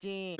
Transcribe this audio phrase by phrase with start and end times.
[0.00, 0.36] 東京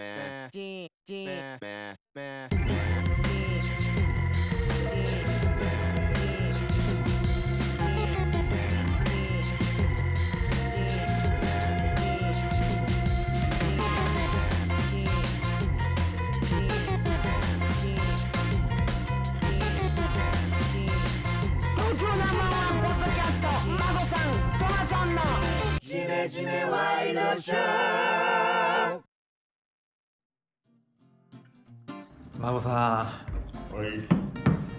[22.07, 24.17] ナンバーワンポッドキャストマゴさん
[24.57, 25.21] トマさんの
[25.81, 28.48] ジメジメワイドショー
[32.39, 33.99] 孫さはい。
[33.99, 34.09] ん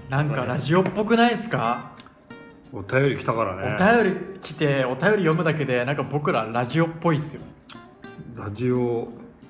[0.09, 1.91] なんかラジオっぽくないですか、
[2.73, 3.75] お便り来たからね。
[3.75, 7.41] お便り来てお便り読むだけでなんか僕らラジオっぽいっすよ。
[8.35, 9.09] ラジオ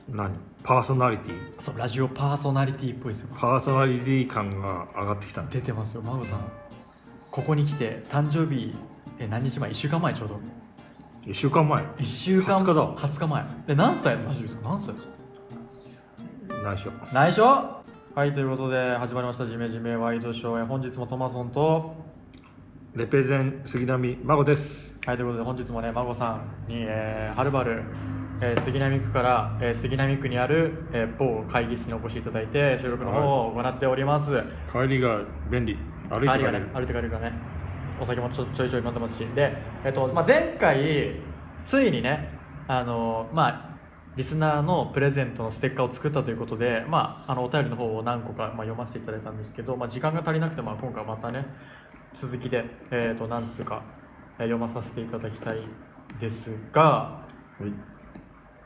[0.09, 0.31] 何？
[0.63, 1.61] パーソナリティ？
[1.61, 3.29] そうラジオパーソナリティっぽいっすよ。
[3.37, 5.47] パーソナリティ感が上がってきたね。
[5.51, 6.39] 出てますよ孫さん。
[7.31, 8.75] ここに来て誕生日
[9.19, 10.39] え何日前？1週間前ちょうど。
[11.25, 11.83] 1週間前。
[11.83, 12.95] 1週間20日だ。
[12.95, 13.45] 20日前。
[13.67, 14.69] え何歳の誕生日ですか？
[14.69, 15.11] 何歳ですか？
[16.63, 16.91] 内緒。
[17.13, 17.78] 内緒？
[18.15, 21.95] はいということで始まりました「ジメジメワイドショー」え本日もトマソンと
[22.95, 24.97] レペゼン杉並孫です。
[25.05, 27.83] はいということで本日もね孫さんに、えー、はるばる、
[28.41, 34.31] えー杉並区から、えー杉並区にある、えー某会議室にお越しいただいて収録の方を行っております、
[34.73, 35.77] 帰りが便利。
[36.09, 36.59] 歩いて帰れる。
[36.61, 37.33] ね歩いて帰れるからね。
[38.01, 39.25] お酒もちょちょいちょい飲んでますし。
[39.35, 39.55] で、
[39.85, 41.15] えっとまあ、前回
[41.63, 43.68] ついにねあのまあ
[44.19, 51.45] リスナーのプレゼントのステッカーを作ったということで、まあ、あのお便りの方を何個か、まあ、読ませていただいたんですけど、まあ、時間が足りなくて、まあ、今回またね
[52.13, 53.81] 続きで、えー、と何つうか、
[54.37, 55.59] えー読まさせていただきたい
[56.19, 57.23] ですがは
[57.61, 57.71] い。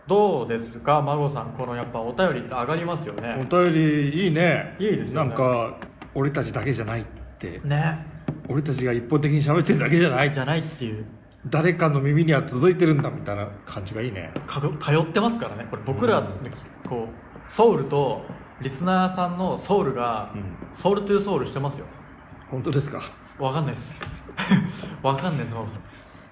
[0.07, 1.03] どうですか？
[1.03, 4.75] 孫さんこのやっぱお便りって上がりますよおね便りいいね。
[4.79, 5.29] いいですよね。
[5.29, 5.77] なんか
[6.15, 7.05] 俺たちだけじゃないっ
[7.37, 7.61] て。
[7.63, 8.05] ね。
[8.49, 10.33] 俺たちが一方的に喋ってるだけじゃない。
[10.33, 11.05] じゃないっていう
[11.47, 14.31] 誰かの耳には届いてるんだみたいな感じがいいね。
[14.47, 15.67] か通ってますからね。
[15.69, 16.23] これ僕ら、
[16.87, 18.25] こうソウルと
[18.61, 20.43] リスナーさんのソウルが、うん。
[20.73, 21.85] ソウルトゥーソウルしてますよ。
[22.49, 23.01] 本当ですか？
[23.39, 23.99] わかんないです。
[25.03, 25.55] わかんないです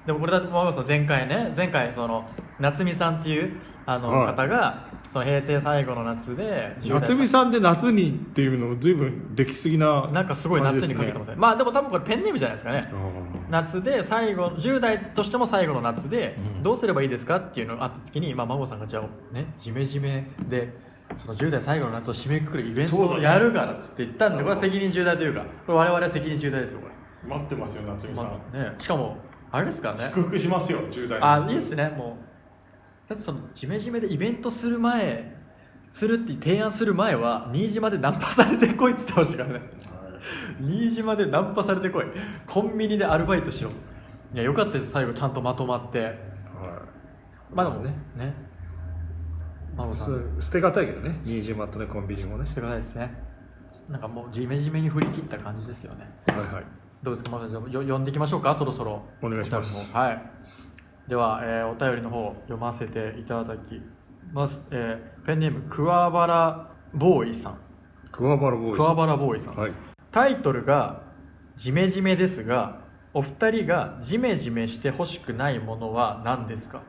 [0.05, 2.27] でもこれだってさん前回ね前回その
[2.59, 4.27] 夏美さんっていうあのはい。
[4.35, 11.35] 方がその平成最後の夏で10代夏美さんで夏にっていうの随分できすぎななんかすごい夏にかけてますね。
[11.37, 12.89] まあでも多分これペンネームじゃないですかね。
[12.91, 12.99] うん
[13.51, 16.63] 夏で最後10代としても最後の夏でうん。
[16.63, 20.73] どうすればいいですかっていうのがあった時に、まあ、孫さんがじゃあねジメジメで
[21.17, 29.17] その10代最後の夏を締めくくるイベントをやるからっつって言ったんでこれは責任重大というかこれ我々は責任重大ですよこれ、待ってますよ夏美さん、まあね、しかも
[29.51, 30.03] あれですからね。
[30.05, 32.17] 祝福しますよ10代あいいっすねも
[33.07, 33.09] う。
[33.09, 35.35] だってそのジメジメでイベントする前
[35.91, 39.65] するって提案する前は新島でナンパされてこいっつってましたからね
[40.59, 42.05] 新島でナンパされてこい。
[42.47, 43.71] コンビニでアルバイトしろ。
[44.33, 45.99] いやよかったです最後ちゃんとまとまって。
[45.99, 46.13] はい。
[47.53, 47.93] まあでもね。
[48.15, 48.33] ね。
[49.75, 50.35] 孫さん。
[50.39, 51.19] す捨てがたいけどね。
[51.25, 52.45] 新島とねコンビニもね。
[52.45, 53.13] してくださいですね。
[53.89, 56.09] なんかもうジメジメに振り切った感じですよね。
[56.27, 56.63] はいはい。
[57.03, 59.01] どうですかまずよ呼んでいきましょうかそろそろ。
[59.21, 59.93] お願いします。
[59.93, 60.21] はい。
[61.07, 63.81] では、えーお便りの方読ませていただき
[64.31, 67.57] ます、えーペンネーム桑原ボーイさん。
[68.11, 68.77] 桑原ボーイさん。
[68.77, 69.71] 桑原ボーイさん、はい
[70.11, 71.01] タイトルが
[71.55, 72.79] 「ジメジメ」ですが
[73.13, 76.81] お二人がジメジメしてほしくないものは何ですか？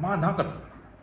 [0.00, 0.44] まあなんか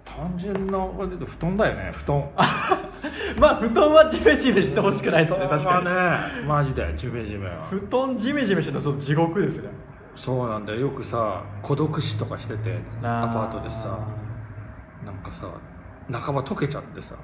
[0.05, 2.29] 単純な布団だよね布団。
[3.39, 5.87] まあ布団はジメジメしてほしくないですね確かに。
[5.87, 7.63] はねマジでジメジメは。
[7.63, 9.69] 布団ジメジメしてるとちょっと地獄ですね。
[10.15, 10.79] そうなんだよ。
[10.81, 13.97] よくさ孤独死とかしててアパートでさ
[15.05, 15.47] なんかさ
[16.11, 17.15] 半ば溶けちゃってさ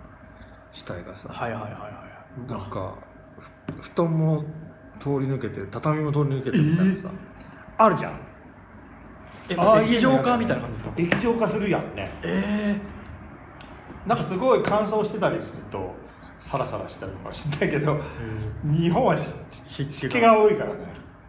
[0.71, 1.27] 死体がさ。
[1.29, 2.69] はいはいはいはいなんかふ
[3.81, 4.43] 布団も
[4.99, 7.09] 通り抜けて畳も通り抜けてみたいなさ、
[7.77, 8.19] あるじゃん。
[9.49, 10.93] えああ液状化みたいな感じですか？
[10.97, 12.09] 液状化するやんね。
[12.23, 12.75] え
[14.07, 15.93] なんかすごい乾燥してたりすると
[16.39, 17.99] サラサラしたりかもしれないけど
[18.63, 20.79] 日本はし湿気が多いからね。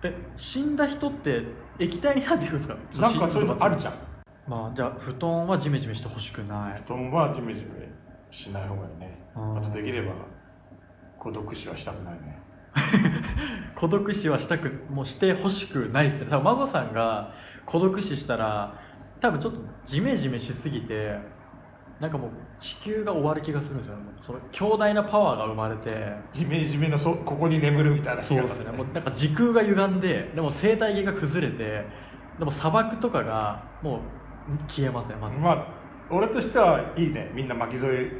[0.02, 1.42] え死んだ人って
[1.78, 2.76] 液体になっていくんですか？
[3.00, 3.94] なんかそういうのあるじゃん。
[4.46, 6.82] まあじゃあ布団はジメジメしてほしくない。
[6.86, 7.88] 布団はジメジメ
[8.30, 9.26] しない方がいいね。
[9.36, 9.58] うん。
[9.58, 10.12] あとできれば
[11.26, 12.38] 孤独死はしたくないね。
[13.74, 16.28] 孤独死はしたくもうしてほしくないですね。
[16.30, 17.32] 多分孫さんが
[17.64, 18.74] 孤独死したら
[19.20, 21.18] 多分ちょっとジメジメしすぎて
[21.98, 22.30] なんかもう
[22.60, 26.12] 地球が終わる気がするんですよその強大なパワーが生まれて。
[26.32, 28.70] ジメジメのそここに眠るみたいなそうですね。
[28.70, 31.84] もうなんか時空が歪んででも生態系が崩れて
[32.38, 34.00] でも砂漠とかがもう
[34.68, 35.36] 消えますねまず。
[35.38, 35.66] まあ
[36.08, 37.32] 俺としてはいいね。
[37.34, 38.12] みんな巻き添え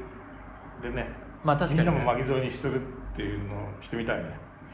[0.83, 4.25] でねまあ確かに、ね、みんなも巻き添えにするっていうのをしてみたいね。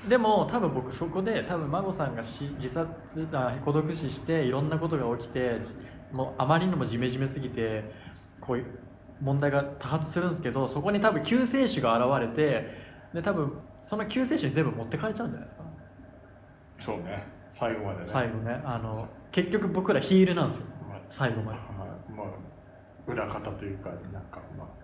[0.09, 5.77] でも多分僕そこで多分孫さんがし自殺あ孤独死していろんなことが起きてじ
[6.11, 7.93] もうあまりにもジメジメすぎて
[8.41, 8.67] こういう
[9.21, 12.67] 問題が多発するんですけどそこに多分救世主が現れて
[13.15, 13.53] で多分
[13.83, 15.65] その救世主に全部持ってかれちゃうんじゃないですか。
[16.79, 17.23] そうね。
[17.53, 18.07] 最後までね。
[18.07, 18.61] 最後ね。
[18.65, 20.65] あの結局僕らヒールなんですよ。
[20.89, 21.59] まあ最後まで。
[21.59, 22.27] まあまあ
[23.07, 24.82] 裏方というかなんかまあ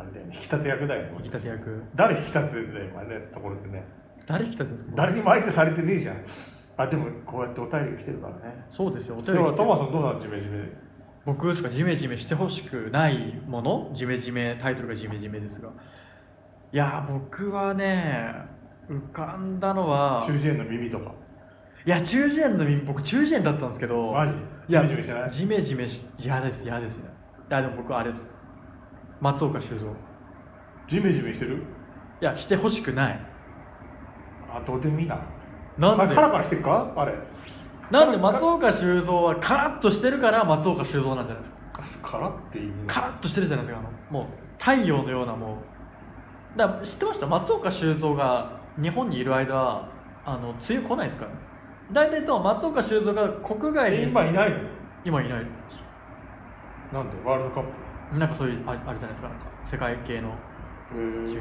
[0.00, 1.10] あれだよね引き立て役だよね。
[1.18, 1.82] 引き立て役。
[1.94, 3.84] 誰引き立ててんだよ今ねところでね。
[4.26, 4.96] 誰引き立てるんですか？
[4.96, 6.16] 誰にも相手されてねえじゃん。
[6.76, 8.64] あでもこうやってお便り来てるからね。
[8.70, 10.70] そうですよおで便り来てもトマさんどうなのジメジメ。
[11.26, 13.90] 僕ですかジメジメしてほしくないもの？
[13.92, 15.68] ジメジメタイトルがジメジメですが。
[16.72, 18.34] いや僕はね
[18.88, 21.12] 浮かんだのは中耳炎の耳とか。
[21.84, 24.12] いや中耳炎の耳僕中耳炎だったんですけど。
[24.12, 24.32] マジ？
[24.68, 25.30] ジメジメしてない？
[25.30, 27.04] ジメジメし嫌です嫌ですね。
[27.50, 28.32] いやでも僕あれです
[29.20, 29.86] 松岡修造。
[29.86, 29.88] い
[30.88, 31.62] ジメジメしてる？
[32.20, 33.20] やしてほしくない。
[34.52, 35.18] あどうでもいいな。
[35.78, 36.14] なんで？
[36.14, 36.92] カラカラしてるか？
[36.96, 37.14] あれ。
[37.90, 41.48] なんで松岡修造はカラッとしてるから松岡修造なんじゃないで
[41.90, 42.10] すか。
[42.10, 44.20] カラっていうカラッとしてるじゃないですかあの。
[44.22, 45.58] もう太陽のようなも
[46.56, 46.58] う。
[46.58, 47.26] だ知ってました？
[47.26, 49.88] 松岡修造が日本にいる間
[50.24, 51.30] あの梅雨来ないですから
[51.92, 54.56] 大体いつも松岡修造が国外えに今いないの？
[55.04, 55.46] 今いない
[56.92, 57.16] なんで？
[57.24, 57.68] ワールドカップ
[58.18, 59.28] なんかそういうああれじゃないですか。
[59.28, 60.28] なんか世界系の。
[60.28, 61.28] へー。
[61.28, 61.36] 中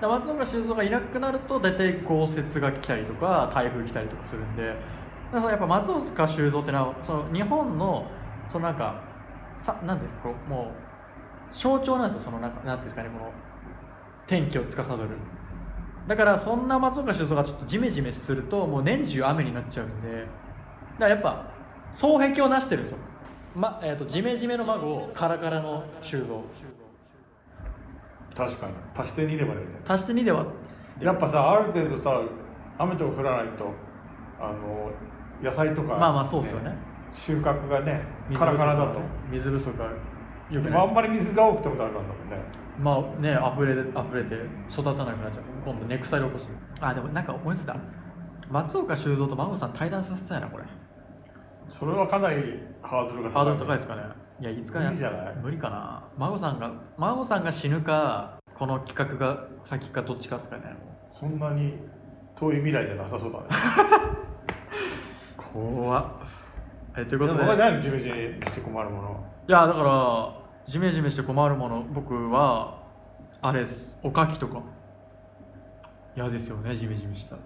[0.00, 4.74] だから松岡修造がいなくなると大体豪雪が来たりとか台風来たりとかするんで。
[5.32, 8.10] だからやっぱ松岡修造ってのはその日本の
[8.48, 9.02] そのなんか
[9.56, 10.72] さなんですかも
[11.52, 13.32] う象徴なんですよそのなんかなんですかねこの
[14.26, 15.08] 天気を司る
[16.08, 20.08] だからそんな松岡修造がちょっとジメジメするともう年中雨になっちゃうんで。
[20.18, 20.24] だか
[20.98, 21.46] らやっぱ
[21.92, 22.98] 双璧をなしてるんですよ、
[23.54, 26.42] まえー、とジメジメの孫カラカラの修造
[28.36, 28.72] 確かに。
[28.96, 29.60] 足して2でもね。
[29.86, 30.46] 足して2では
[31.00, 32.20] やっぱさある程度さ
[32.78, 33.72] 雨とか降らないと
[34.40, 34.90] あの
[35.42, 36.76] 野菜とか、まあまあそうっすよね。
[37.12, 39.00] 収穫がね水カラカラだと、
[39.30, 39.86] 水不足が
[40.50, 42.36] よくまあ、んまり水が多くてもダメなんだもんね。
[42.78, 44.36] まあね溢れで溢れて
[44.70, 45.42] 育たなくなっちゃう。
[45.64, 46.44] 今度根腐り起こす。
[46.80, 47.76] あでもなんか思いついた。
[48.50, 50.64] 松岡修造と孫さん対談させたいなこれ。
[51.68, 54.02] それはかなりハードルがハードル高いですかね。
[54.40, 55.34] いやいつかや無理じゃない？
[55.42, 56.02] 無理かな。
[56.16, 60.62] 孫さんが孫さんが死ぬかこの企画が先かどっちかですかね
[61.12, 61.74] そんなに
[62.36, 63.44] 遠い未来じゃなさそうだね。
[65.36, 66.04] 怖っ。
[66.96, 67.44] えということで。
[67.44, 68.14] 他に何ジメジメ
[68.46, 69.24] して困るもの？
[69.48, 70.32] いやだから
[70.66, 72.78] ジメジメして困るもの僕は
[73.42, 73.98] あれです。
[74.02, 74.60] おかきとか。
[76.16, 77.36] 嫌ですよねジメジメした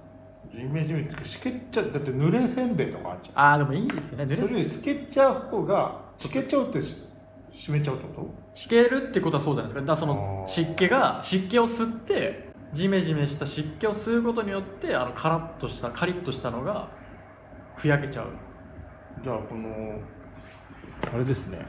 [0.51, 1.91] ジメジメっていうかしけっちゃう。
[1.91, 4.25] だって濡れせんべいとかあっちゃああでもいいですね。
[4.25, 6.97] う濡れそれよりしけっちゃう方がしけっちゃうってし
[7.51, 9.81] 湿っちゃうってこしけるってことはそうじゃないですか。
[9.81, 10.53] だからそのあー。
[10.53, 16.89] 湿気が湿気を吸ってジメジメした湿気を吸うことによってあのカラッとしたカリッとしたのが
[17.77, 18.27] ふやけちゃう。
[18.27, 19.99] とじゃあこの
[21.13, 21.67] あれですね。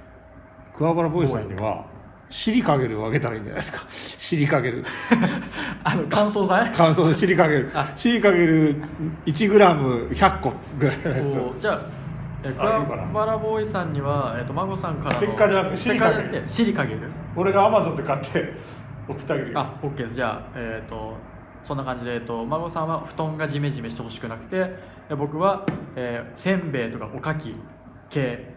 [0.76, 1.86] 桑原ボーイさんには
[2.30, 3.86] シリカゲルをあげたらいいんじゃないですか。
[3.90, 4.84] シリカゲル
[5.84, 6.72] あの乾燥剤？
[6.76, 8.82] 乾燥でシリカゲルあシリカゲル
[9.26, 11.56] 1g100 個ぐらいのやつを。
[11.60, 11.82] じゃあ
[12.44, 13.08] えあいい桑かな。
[13.08, 17.00] 原ボーイさんには、えっと孫さんからのステッカーじゃなくてステッカーじゃなくてシリかける。
[17.36, 18.54] 俺がアマゾンで買って
[19.08, 19.60] 送ってあげるよ。
[19.60, 20.16] あ OK です。
[20.16, 21.14] じゃあえっ、と
[21.64, 24.76] そんな感じで、えっと、孫さんは布団がジメジメしてほしくなくて
[25.10, 27.56] え僕は、えーせんべいとかおかき
[28.10, 28.54] 系。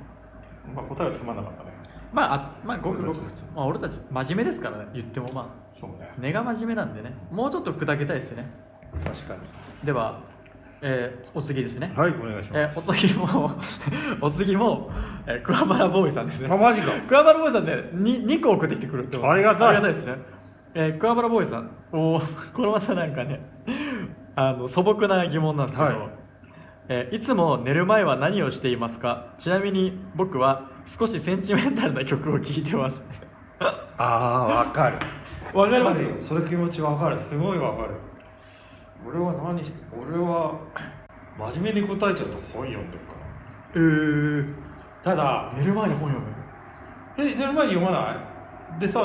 [0.75, 1.68] まあ答えはつまんなかったね
[2.13, 3.43] まああまあごくごく俺たち。
[3.55, 5.29] まあ俺たち真面目ですからね言っても。
[5.35, 6.11] まあそうね。
[6.19, 7.13] 根が真面目なんでね。
[7.31, 8.47] もうちょっと砕けたいですね。
[9.05, 9.41] 確かに。
[9.85, 10.21] では、
[10.81, 13.51] えーお次ですね、はいお願いしえーお次も
[14.23, 14.91] お次も、
[15.27, 16.49] えー、桑原ボーイさんですね。
[16.53, 16.93] あマジか。
[17.09, 19.31] 桑原ボーイさんね 2, 2個送ってきてくれてます。
[19.31, 19.69] ありがたい。
[19.69, 20.15] ありがたいですね、
[20.75, 22.23] えー、桑原ボーイさんおー
[22.55, 23.41] これまたなんかね
[24.37, 26.09] あの素朴な疑問なんですけど、はい。
[26.91, 29.27] えーいつも寝る前は何をしていますか？
[29.39, 33.03] ちなみに僕は少しセンチメンタルな曲を聴いてます。
[33.61, 34.99] ああわかる。
[35.53, 36.29] わかります？
[36.29, 37.21] その気持ちわかる。
[37.21, 37.95] すごいわかる。
[39.07, 40.59] 俺は何して俺は
[41.39, 43.13] 真面目に答えちゃうと本読んでるか
[43.75, 44.55] えー、
[45.05, 46.27] らただ寝る前に本読む。
[47.19, 48.17] え寝る前に読まな
[48.77, 48.81] い？
[48.81, 49.05] でさ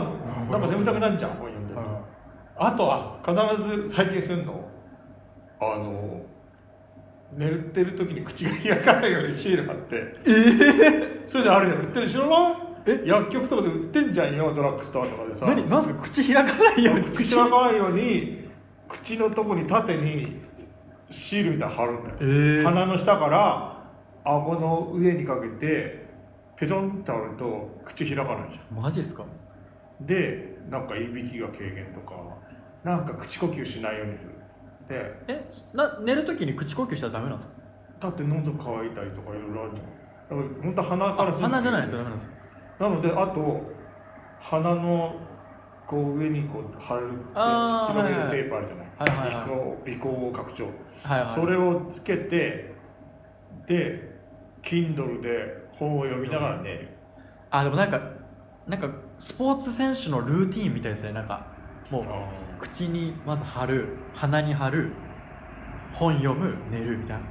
[0.49, 1.83] なんか眠たくなるじゃん本読んでると。
[2.55, 4.67] あとは必ず最近するの？
[5.59, 6.21] あの
[7.37, 9.95] 寝てる時に口が開かないようにシール貼って。
[9.95, 10.31] え
[11.21, 11.81] えそれじゃあるじゃん。
[11.81, 12.55] 売ってる知らない？
[12.85, 13.03] え？
[13.05, 15.45] 薬局とかで売ってんじゃんよドラッグストアとかでさ。
[15.45, 15.69] 何？
[15.69, 18.49] なんすか口開かないように口開かないように
[18.89, 20.41] 口のとこに縦に
[21.09, 22.63] シールみたい貼るんだよ、えー。
[22.63, 23.83] 鼻の下から
[24.25, 26.05] 顎の上にかけて
[26.57, 28.81] ペロンって貼ると口開かないじゃん。
[28.81, 29.25] マジっすか？
[30.01, 32.15] でなんかいびきが軽減とか
[32.83, 34.32] なんか口呼吸しないようにする
[34.85, 37.55] ってえな寝る時に口呼吸したらダメなんですか
[38.01, 40.39] だって喉乾いたりとかいろいろあるじゃん。
[40.41, 41.87] だから本当は鼻からする鼻じゃない？
[41.89, 42.33] とダメなんですか？
[42.79, 43.61] なのであと
[44.39, 45.15] 鼻の
[45.87, 49.43] こう上にこう貼るあー広げるテープあるじゃない,、はいはいはい。
[49.43, 50.65] 鼻孔鼻孔拡張、
[51.03, 51.35] はいはい。
[51.35, 52.73] それをつけて
[53.67, 54.13] で
[54.61, 56.89] Kindle で本を読みながら寝る、
[57.51, 58.01] あでもなんか
[58.67, 61.11] なんかスポーツ選手のルーティーンみたいですね。
[61.13, 61.47] なんか
[61.89, 62.03] もう
[62.63, 64.93] 口にまず貼る鼻に貼る
[65.91, 67.23] 本読む寝るみたいな。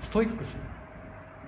[0.00, 0.60] ストイックっすね。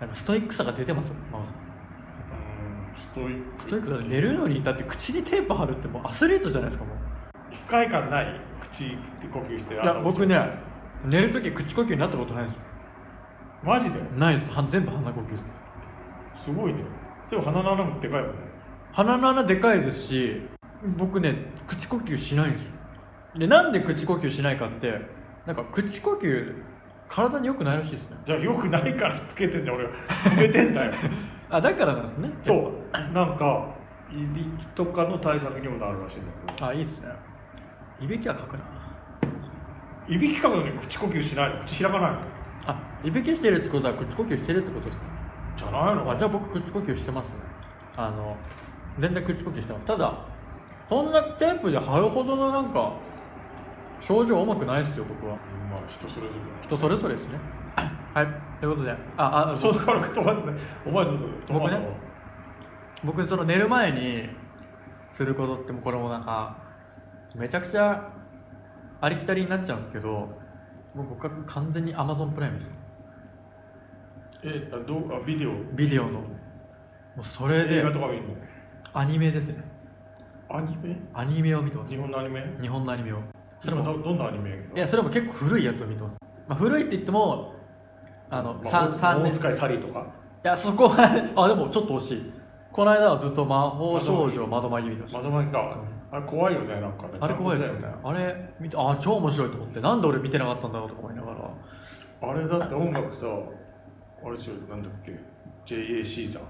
[0.00, 1.08] なんかストイックさが出てます。
[1.08, 1.54] よママさん。
[1.54, 3.60] うんストイック。
[3.62, 6.96] ストイックだって寝るのにだって口にテープ貼るってもうアスリートじゃないですかもう。
[7.52, 8.96] 不快感ない口で
[9.32, 10.38] 呼吸していや僕ね
[11.04, 12.54] 寝る時口呼吸になったことないです。
[12.54, 12.60] よ
[13.64, 14.00] マジで？
[14.16, 14.50] ないです。
[14.52, 15.36] は全部鼻呼吸で
[16.38, 16.44] す。
[16.44, 16.78] すごいね。
[17.28, 18.36] そう鼻の穴もでかいもんね。
[18.92, 20.42] 鼻の穴でかいですし
[20.96, 22.70] 僕ね口呼吸しないんですよ。
[23.36, 25.00] でなんで口呼吸しないかって
[25.46, 26.54] なんか口呼吸
[27.08, 28.16] 体に良くないらしいですね。
[28.26, 29.90] じゃあよくないからつけてんだよ俺は。
[30.36, 30.92] 止めてんだよ。
[31.50, 32.30] あだからなんですね。
[32.44, 33.12] そう。
[33.12, 33.68] なんか
[34.10, 36.66] いびきとかの対策にもなるらしいんだけど。
[36.66, 37.08] あいいっすね。
[38.00, 38.60] いびきはかくな。
[40.08, 41.60] いびきかくのに口呼吸しないの？
[41.64, 42.18] 口開かないの？
[42.66, 45.02] あいびきしてるってことは口呼吸してるってことですね。
[45.56, 46.10] じゃないの？
[46.10, 47.34] あじゃあ僕口呼吸してますね。
[47.96, 48.36] あの
[48.98, 49.84] 全然口呼吸してます。
[49.86, 50.18] ただ
[50.88, 52.92] そんなテープで貼るほどのなんか
[54.00, 55.34] 症状重くないですよ僕は。
[55.70, 57.38] まあ人それぞ人それぞれですね。
[58.14, 58.26] はい。
[58.60, 60.52] ということでああれそうだから飛ばずね
[60.86, 61.88] お前ちょっと飛ばす僕ね
[63.04, 64.28] 僕その寝る前に
[65.08, 66.56] することってもうこれもなんか
[67.34, 68.08] めちゃくちゃ
[69.00, 70.08] ありきたりになっちゃうんですけど
[70.94, 72.72] もう僕は完全に Amazon プライムです
[74.42, 75.14] えあどう？
[75.14, 75.50] あビデオ？
[75.74, 76.12] ビデオの。
[76.12, 76.20] も
[77.18, 78.34] うそれ映で画とか見るの？
[78.94, 79.62] アニメですね
[80.48, 80.96] アニメ？
[81.14, 81.90] アニメを見てます。
[81.90, 82.44] 日本のアニメ？
[82.60, 83.18] 日本のアニメを。
[83.60, 84.50] それも今どどんなアニメ？
[84.74, 87.54] いやそれも結構古いやつを見てます、まあ、古いって言っても
[88.30, 89.32] あの、まあ、三三年。
[89.32, 90.06] い大使いサリーとか？
[90.42, 90.96] やそこは
[91.36, 92.32] あでもちょっと惜しい。
[92.70, 95.18] この間はずっと魔法少女窓マギ見てました。
[95.18, 95.76] 窓巻きか、
[96.12, 97.10] あれ怖いよねなんかね。
[97.20, 97.88] あれ怖いですよね。
[98.04, 99.80] あれ見てあ超面白いと思って。
[99.80, 101.50] なんで俺見てなかったんだろうとか思いながら。
[102.30, 103.26] あれだって音楽さ
[104.24, 105.18] あれでしょなんだっけ
[105.64, 106.40] ？JAC じゃ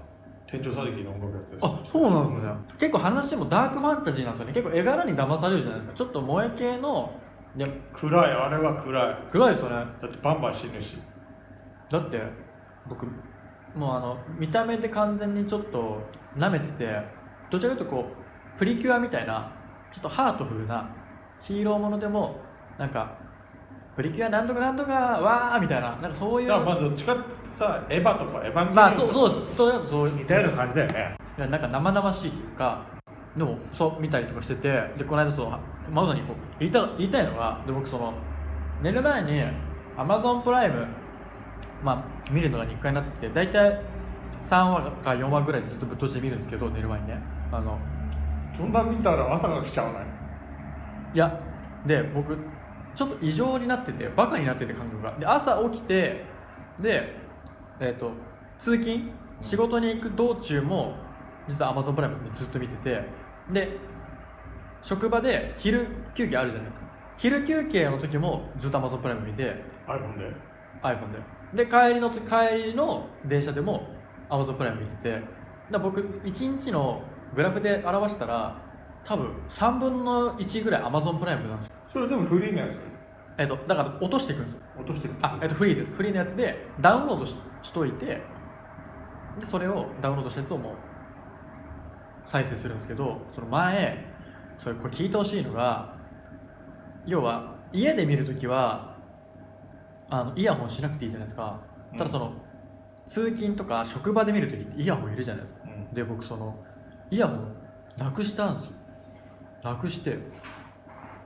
[0.47, 2.51] ん天井桟敷の音楽やつでしょあそうなんですね。
[2.79, 4.53] 結構話もダークファンタジーなんですよね。
[4.53, 5.97] 結構絵柄に騙されるじゃないですか。
[5.97, 7.11] ちょっと萌え系の。
[7.55, 8.31] いや暗い。
[8.31, 9.17] あれは暗い。
[9.29, 9.75] 暗いですよね。
[9.75, 10.97] だってバンバン死ぬし。
[11.89, 12.21] だって
[12.87, 13.05] 僕
[13.75, 16.01] もうあの見た目で完全にちょっと
[16.35, 17.01] 舐めてて
[17.49, 18.05] どちらかというとこ
[18.55, 19.51] うプリキュアみたいな
[19.91, 20.89] ちょっとハートフルな
[21.41, 22.39] ヒーローものでも
[22.77, 23.17] なんか
[23.97, 25.97] プリキュアなんとかなんとかわーみたいな。
[25.97, 26.47] なんかそういう。
[26.47, 27.23] だからまあどっちかって
[27.57, 29.89] さエヴァとかエヴァンゲリオンまあそうそうです。
[29.89, 32.85] そう似たような感じだよねいやなんか生々しいというか
[33.35, 38.13] でもそう見たりとかしててでこの間そうまさにこう言いた言いたいのがで僕その
[38.83, 39.41] 寝る前に
[39.97, 40.85] Amazon プライム、
[41.83, 43.81] まあ、見るのが日課になってて大体
[44.43, 47.19] 3話か4話ぐらいずっとぶっ通して見るんですけど寝る前にね
[47.51, 47.79] あの
[48.55, 50.03] そんな見たら朝が来ちゃわない
[51.15, 51.39] いや
[51.85, 52.37] で僕
[52.97, 55.15] ちょっと異常になっててバカになってて感覚が。
[55.19, 56.25] で朝起きて
[56.79, 57.13] で、
[57.79, 58.11] えー、と
[58.57, 60.95] 通勤仕事に行く道中も
[61.47, 63.03] 実は Amazon プライムずっと見てて
[63.51, 63.77] で
[64.81, 66.87] 職場で昼休憩あるじゃないですか。
[67.17, 69.55] 昼休憩の時もずっと Amazon プライム見て
[69.87, 70.31] iPhone で。
[70.81, 71.11] iPhone
[71.53, 71.65] で。
[71.65, 73.87] で帰りの時帰りの電車でも
[74.27, 75.21] Amazon プライム見てて。
[75.69, 77.03] だ僕1日の
[77.35, 78.66] グラフで表したら
[79.07, 81.73] 多分3分の1ぐらい Amazon プライムなんですよ。
[81.87, 82.77] それ全部フリーのやつ？
[83.37, 84.59] えっと、だから落としていくんですよ。
[84.77, 85.95] 落としてくあ、えっと、フリーです。
[85.95, 88.21] フリーのやつでダウンロードししといて
[89.39, 90.73] でそれをダウンロードしたやつをもう
[92.25, 94.05] 再生するんですけどその前
[94.57, 95.95] それこれ聞いてほしいのが
[97.05, 98.97] 要は家で見るときは
[100.09, 101.61] あのイヤホンしなくていいじゃないですか。
[101.97, 102.33] ただその、
[103.07, 105.93] 通勤とか職場で見るときってイヤホンいるじゃないですか、うん。
[105.93, 106.61] で僕その
[107.09, 107.55] イヤホン
[107.97, 108.71] なくしたんですよ
[109.63, 110.17] なくして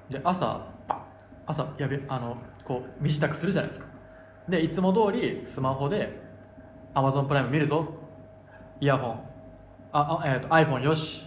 [0.10, 0.68] で朝
[1.46, 3.88] 朝やべあのこう身支度するじゃないですか。
[4.48, 6.22] でいつも通りスマホで
[6.94, 7.88] Amazon プライム見るぞ。
[8.80, 9.20] イヤホン。
[9.94, 11.26] ああ、えー、と iPhone よし、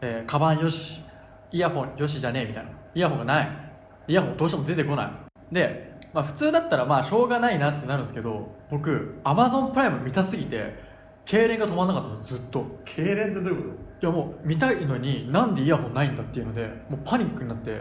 [0.00, 1.02] えー、カバンよし。
[1.52, 2.70] イヤホンよしじゃねえみたいな。
[2.94, 3.48] イヤホンがない。
[4.08, 5.10] イヤホンどうしても出てこない。
[5.52, 10.74] で、まあ、普通だったらまあしょうがないなってなるんですけど僕 Amazon プライム見たすぎて
[11.30, 12.64] 痙攣が止まんなかったんですずっと。
[12.84, 13.68] 痙攣ってどういうこ
[14.02, 17.80] いやもう見たいのになんでイヤホンないんだっていうのでもうパニックになって。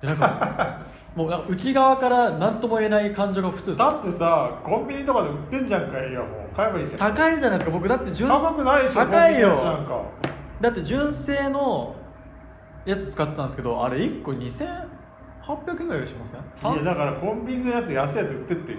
[0.00, 0.80] でなんか
[1.16, 6.28] もうなんか内側から何とも言えない感情が普通だってさコンビニとかで売ってんじゃんかイヤホン。
[6.54, 6.98] 買えばいいじゃん。
[6.98, 7.88] 高いじゃないですか僕。
[7.88, 9.48] だって純高くないでしょ高いよ。
[9.48, 10.02] なんか。
[10.60, 11.94] だって純正の
[12.84, 18.76] やつ使ってたんですけどあれ1個2800円ぐらいしますねいやだからコンビニのやつ安いやつ売ってって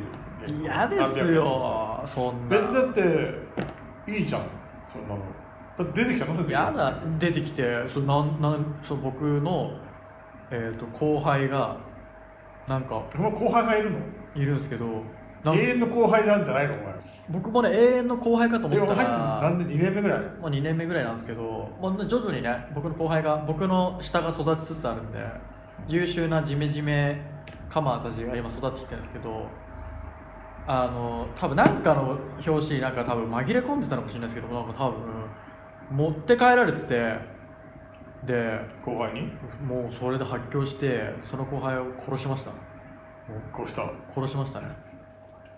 [0.63, 2.57] 嫌ですよそんな。
[2.59, 3.33] 別だって
[4.17, 4.41] いいじゃん。
[4.91, 5.21] そんなの
[5.77, 6.49] だ出てきたの？
[6.49, 6.99] やだ。
[7.19, 9.71] 出てきてそうなんなんそう僕の、
[10.51, 11.77] えー、と後輩が
[12.67, 13.99] なんか後輩がいるの？
[14.35, 15.03] いるんですけど
[15.45, 16.73] 永遠の後輩なんじゃないの？
[16.73, 16.93] お前。
[17.29, 20.19] 僕もね永遠の後輩かと思ったら何年？2年目ぐらい？
[20.19, 21.41] もう2年目ぐらいなんですけど
[21.79, 25.19] もう徐々にね僕の後輩が僕の下が育ちつつあるんで
[25.87, 27.21] 優秀なジメジメ
[27.69, 29.47] カマーたちが今育ってきてるんですけど
[30.67, 34.97] あの多分なんかの表紙なんか多分紛れ込んでたのかもしれないですけどなんか多分
[35.89, 37.15] 持って帰られてて
[38.23, 39.21] で後輩に？
[39.65, 42.51] もうそれで発狂してその後輩を殺しました。
[43.51, 43.89] こうした？
[44.09, 44.67] 殺しましたね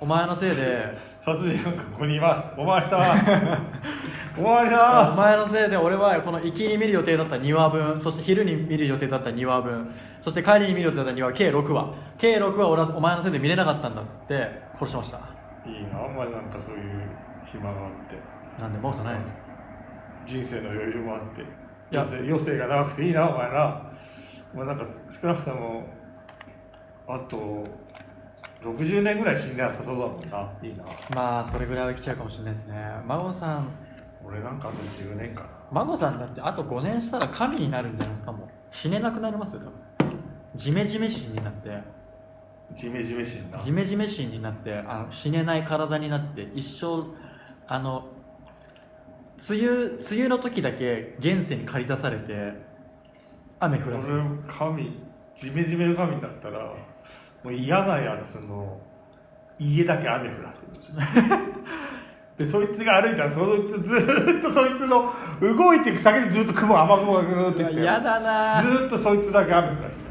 [0.03, 1.13] お前のせいで。
[1.21, 2.59] 殺人犯がここにいます。
[2.59, 2.99] おまわりさん
[4.37, 8.01] おまわりおさ前のせいで俺はこの行きに見る予定だった2話分。
[8.01, 9.87] そして昼に見る予定だった2話分。
[10.19, 11.93] そして帰りに見る予定だった2話計6話。
[12.17, 15.19] 計6話俺はお前のせいで見れなかったんだっつって殺しました。
[15.19, 16.01] んいいな。
[16.01, 16.81] お前なんかそういう
[17.45, 17.75] 暇があっ
[18.09, 18.17] て。
[18.61, 19.15] なんでモーさんない
[20.25, 21.45] 人生の余裕もあって。
[21.91, 22.01] や。
[22.01, 23.81] 余生余生が長くていいなお前な。
[24.53, 25.87] お前なんか少なくとも
[27.07, 27.82] あと
[28.63, 30.51] 60年ぐらい死んでなさそうだもんな。
[30.61, 30.83] いいな。
[31.13, 32.75] まあそれぐらいは来ちゃうかもしれないですね。
[33.05, 33.67] 孫さん。
[34.25, 35.49] 俺なんかあと10年かな。
[35.71, 38.49] 孫さんだってあと5年したら神になるんじゃないかも。
[38.71, 40.17] 死ねなくなりますよ多分。
[40.55, 42.03] ジメジメ心になって。
[42.73, 43.59] ジメジメ死んだ。
[43.63, 47.05] ジメジメ心になってあの死ねない体になって一生
[47.67, 48.07] あの
[49.49, 52.53] 梅雨梅雨の時だけ現世に駆り出されて
[53.59, 54.99] 雨降らす俺神
[55.35, 56.73] ジメジメの神になったら
[57.43, 58.79] もう嫌なやつの
[59.59, 60.95] 家だけ雨降らすんですよ。
[62.37, 67.73] でそいつが歩いたらそいつずーっとそいつの動いていく先にずっと雲雨雲がぐーっていって。
[67.81, 68.61] 嫌だな。
[68.63, 70.05] ずーっとそいつだけ雨降らして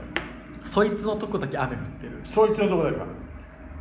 [0.70, 2.20] そいつのとこだけ雨降ってる。
[2.22, 3.06] そいつのとこだけ雨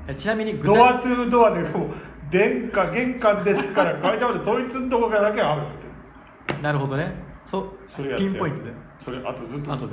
[0.07, 1.89] えちなみに具ド体アトゥードアでもう
[2.31, 6.61] 玄関玄関出てから階段までそいつのとこだけ雨降ってる。
[6.63, 7.13] なるほどね。
[7.45, 8.71] そそれやってピンポイントで。
[8.97, 9.87] それあとずっともう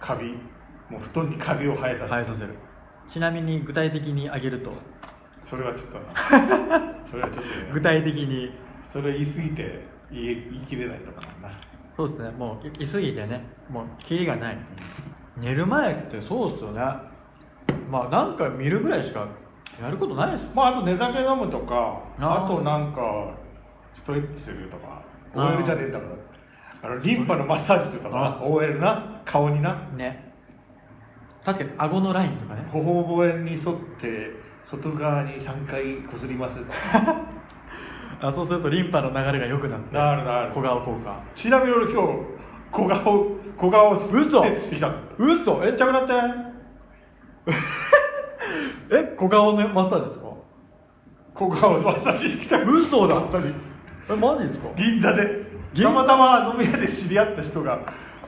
[0.00, 0.36] カビ。
[0.88, 2.54] もう布団にカビを生えさせて、生えさせる
[3.06, 4.72] ちなみに具体的に挙げると。
[5.44, 6.94] それはちょっとな。
[7.02, 8.52] それはちょっとね具体的に。
[8.84, 11.50] それ言い過ぎて言い言い切れないとかな
[11.96, 12.30] そうですね。
[12.30, 13.44] もうい急ぎてね。
[13.68, 14.58] もうキリがない。
[15.36, 16.80] 寝る前ってそうっすよね。
[17.90, 19.26] まあなんか見るぐらいしか
[19.82, 20.50] やることないです。
[20.54, 23.34] まああと寝酒飲むとかあとなんか
[23.92, 25.02] ストレッチするとか
[25.34, 26.12] OL じゃねえんだから。
[26.82, 29.20] あのリンパのマッサージするとか OL な。
[29.24, 29.74] 顔にな。
[29.96, 30.34] ね
[31.46, 32.66] 確かに顎のラインとかね。
[32.72, 34.32] 頬骨に沿って
[34.64, 36.76] 外側に3回こすりますとか。
[38.20, 40.52] あそうするとリンパの流れが良くなってなるなる。
[40.52, 41.16] 小顔効果。
[41.36, 42.08] ちなみに俺今日
[42.72, 44.10] 小顔小顔嘘。
[44.56, 44.94] してきたの。
[45.18, 45.62] 嘘？
[45.64, 46.12] ちっちゃくなって
[48.90, 49.04] え？
[49.16, 50.26] 小顔のマッサージですか？
[51.34, 52.60] 小顔マッサージしてきた。
[52.62, 53.14] 嘘だ。
[53.20, 53.54] 本当に。
[54.10, 54.68] えマジですか？
[54.76, 55.46] 銀座で。
[55.74, 57.78] たまたま飲み屋で知り合った人が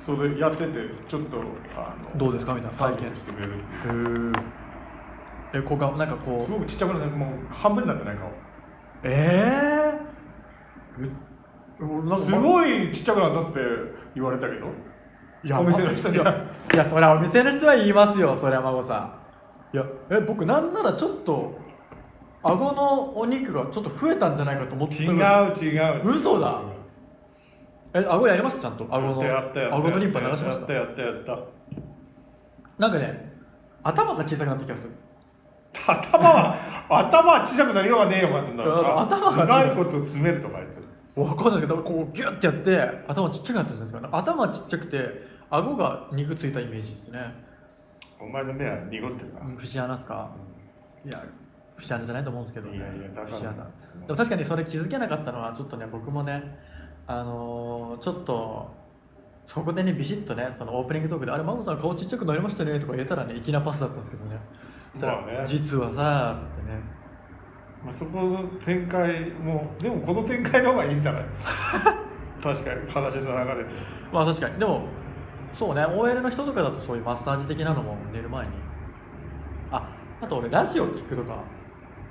[0.09, 1.37] それやっててちょっと
[1.77, 2.55] あのどうですか？
[2.55, 3.11] みたいな体験。
[3.11, 4.43] スしてくれるっていへー。
[5.53, 6.41] え小顔なんかこう。
[6.41, 8.31] うすごくちっちゃくなってもう半分になってない顔。
[9.05, 9.45] え
[10.99, 13.61] えー、すごいちっちゃくなったって
[14.15, 14.67] 言われたけど。
[15.45, 19.21] いやお店の人にいやいやそりゃお店の人は言いますよそりゃ孫さ
[19.73, 19.77] ん。
[19.77, 21.53] いやえ僕なんならちょっと
[22.43, 25.13] 顎のお肉がちょっと増えたんじゃないかと思って違う
[25.53, 26.03] 違う。
[26.03, 26.63] 嘘だ
[27.95, 28.63] え顎やりました？
[28.63, 28.87] ちゃんと。
[28.91, 29.77] 顎のやったやったやった。
[29.77, 30.73] 顎のリンパ流しました？
[30.73, 31.33] やったやった。
[31.33, 31.45] やっ
[32.79, 33.33] なんかね
[33.83, 34.91] 頭が小さくなった気がする
[35.73, 36.57] た頭は
[36.89, 40.81] 頭は小さくなりようがねえよまずなや頭が頭いこと詰めるとかやつ。
[41.19, 47.35] わかんないですけどこうギュッてやって頭ちっちゃくなったじゃないですか頭ちっちゃくて顎が肉ついたイメージですね。
[48.21, 50.31] お前の目は濁ってるな、うん節穴ですか？
[51.05, 51.25] いや
[51.77, 53.27] 節穴じゃないと思うんですけど、ね、いやいやだから。
[53.27, 53.53] 節穴。
[54.07, 56.59] でも確かにそれ気づけなかったのはちょっとね僕もね
[57.09, 58.77] あのーちょっと
[59.45, 64.39] そこでねビシッとねそのオープニングトークで「あれマモさん顔ちっちゃくなりましたね」とか言えたらね粋なパスだったんですけどね。
[64.93, 65.45] そしたらまあね。
[65.47, 66.79] 実はさ」つってね。
[67.85, 71.25] まあ、そこの展開もでもこの展開の方がいいんじゃない？
[72.43, 73.71] 確かに話の流れで。
[74.13, 74.59] まあ確かに。
[74.59, 74.83] でも
[75.55, 78.53] そうね OL の人とかだとそういうマッサージ的なのも寝る前に
[79.73, 79.89] あ
[80.21, 81.39] あと俺ラジオ聞くとか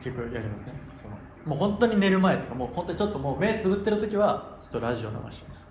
[0.02, 0.74] 結構やりますね
[1.48, 5.66] もう本当に寝る前とかもう本当にちょっともう目つぶってる時はちょっとラジオ流してます。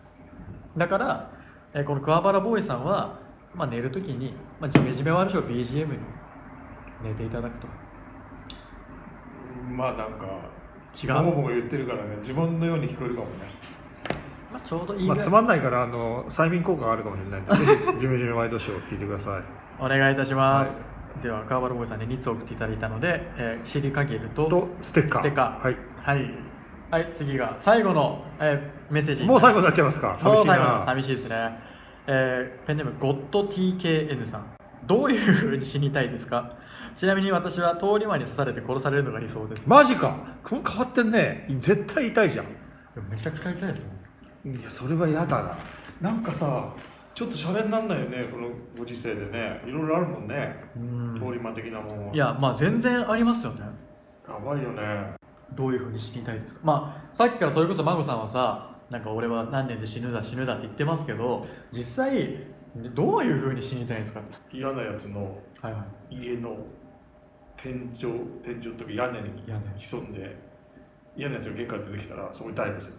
[0.76, 1.30] だから、
[1.74, 3.18] えーこの桑原ボーイさんは、
[3.54, 5.98] まあ、寝る時に、まあ、ジメジメワールショー BGM に
[7.02, 7.66] 寝ていただくと。
[9.70, 10.26] まあなんか
[10.94, 11.22] 違う？
[11.22, 13.32] もごもご言ってるからね自分のように聞こえるかもね。
[14.52, 19.42] まあ、ちょうどいいまあ、つまんないからあの催眠効果があるかもしれないんでぜひジメジメワイドショーを聞いてください。
[19.78, 25.22] お願いいたします、はでは川原ボーイさんに2つ送っていただいたので、えー、シリカゲルととステッカー。
[25.22, 25.64] ステッカー。
[25.64, 25.76] はい。
[26.02, 26.30] はい、
[26.90, 30.16] はい次が最後の、えーメッセージもう最後になっちゃいますか。
[30.16, 30.82] 寂しいな。
[30.86, 31.58] 寂しいですね、
[32.06, 34.46] えーペンネームゴッド TKN さん。
[34.86, 36.56] どういうふうに死にたいですか？
[36.94, 39.62] ちなみに私は通り魔に刺されて殺されるのが理想です。
[39.66, 40.16] マジか。
[40.44, 41.46] こ変わってんね。
[41.58, 42.46] 絶対痛いじゃん。
[43.10, 43.80] めちゃくちゃ痛いです
[44.44, 45.58] ねいやそれは嫌だな。
[46.00, 46.72] なんかさ
[47.16, 49.62] ちょっとシャレになんないよねこのご時世でね。
[49.66, 50.54] いろいろあるもんね。
[50.76, 51.18] うん。
[51.18, 52.14] 通り魔的なもんは。
[52.14, 53.62] いやまあ全然ありますよね。
[54.28, 55.14] やばいよね。
[55.54, 56.60] どういうふうに死にたいですか？
[56.62, 62.36] まあさっきからそれこそ孫さんはさなんか俺は何年で死ぬだ死ぬだって言ってますけど実際
[62.94, 64.20] どういうふうに死にたいんですか？
[64.52, 66.16] 嫌なやつのはいはい。
[66.16, 66.54] 家の
[67.56, 68.04] 天井
[68.44, 69.42] 天井とか屋根に
[69.78, 70.36] 潜んで
[71.16, 72.94] 嫌なやつが玄関出てきたらそこにダイブする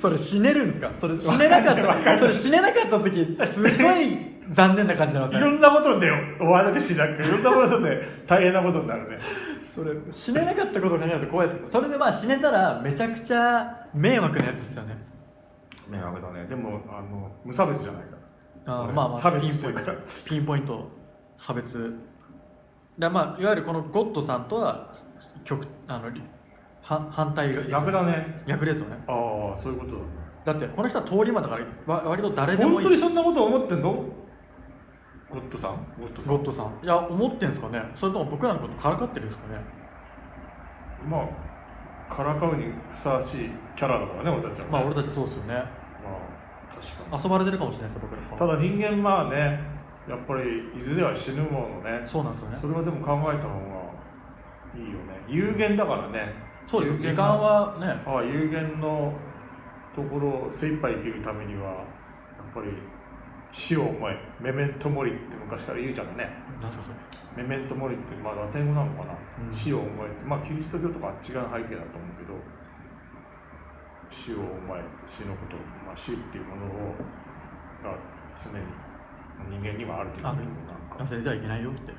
[0.00, 0.90] それ死ねるんですか？
[0.98, 4.18] それ死ねなかったそれ死ねなかった時すごい
[4.50, 9.18] 残念な感じになりませんいろんなことで終わるしなんかいろんなことで大変なことになるね。
[9.74, 14.96] それ死ねなかったことを考えると怖いですけどそれでまあ死ねたらめちゃくちゃ迷惑なやつですよね。
[15.88, 16.46] 迷惑だね。
[16.46, 18.08] でもあの無差別じゃないか
[18.66, 18.80] ら。
[18.82, 19.92] 俺あーまあまあ差別ピンポイント。
[20.24, 20.90] ピンポイント
[21.38, 21.94] 差別。
[22.98, 24.92] でまあいわゆるこのゴッドさんとは
[25.44, 26.22] 極あのり
[26.82, 28.42] 反反対が逆だね。
[28.46, 28.96] 逆ですよね。
[29.06, 30.04] ああそういうことだね。
[30.44, 32.74] だってこの人は通り魔だからわ割と誰でもいい。
[32.76, 34.04] 本当にそんなこと思ってんの？
[35.30, 35.76] ゴッドさん？
[36.00, 36.32] ゴッドさん。
[36.32, 36.80] ゴッドさん。
[36.82, 37.82] いや思ってんすかね。
[37.94, 39.60] それとも僕らのことからかってるんですかね。
[41.08, 44.72] まあからかうにふさわしいキャラだからね俺たちはね。
[44.72, 45.54] まあ俺たちそうですよね。
[45.54, 47.22] まあ確かに。
[47.22, 49.60] 遊ばれてるかもしれないですよ僕らただ人間まあね
[50.08, 52.02] やっぱりいずれは死ぬものね。
[52.04, 52.56] そうなんですよね。
[52.56, 53.60] それはでも考えた方が
[54.74, 55.22] いいよね。
[55.28, 57.86] 有限だからねそうです時間はね。
[58.06, 59.12] ああ有限の
[59.92, 62.70] ところを精一杯生きるためにはやっぱり
[63.50, 64.16] 死を思え。
[64.38, 66.30] メメントモリって昔から言うじゃんね。
[66.62, 66.90] なんすかそ
[67.36, 67.42] れ。
[67.42, 69.52] メメントモリってまあラテン語なのかな、うん。
[69.52, 70.24] 死を思えって。
[70.24, 72.38] まあキリスト教とかあっち側の背景だと思うけど
[74.08, 76.94] 死を思え死のこと、まあ、死っていうものを
[77.82, 77.98] が
[78.38, 78.62] 常に
[79.50, 81.90] 人間にはあるというあことなんか、忘れてはいけないよって。
[81.90, 81.96] うん、